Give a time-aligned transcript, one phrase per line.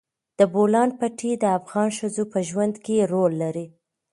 [0.39, 3.65] د بولان پټي د افغان ښځو په ژوند کې رول لري.